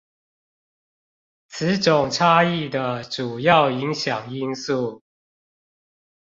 [1.47, 5.03] 此種差異的主要影響因素